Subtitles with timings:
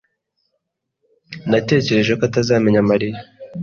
[1.49, 3.17] Natekereje ko atazamenya Mariya